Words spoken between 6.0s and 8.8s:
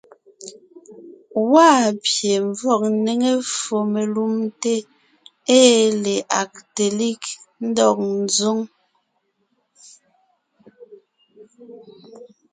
le Agtelig ńdɔg ńzoŋ.